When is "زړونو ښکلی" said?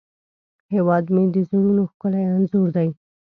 1.49-2.23